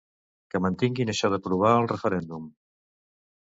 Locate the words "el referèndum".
1.83-2.49